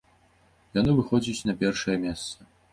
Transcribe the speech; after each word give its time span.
Яно 0.79 0.95
выходзіць 1.01 1.45
на 1.53 1.57
першае 1.63 1.97
месца. 2.09 2.53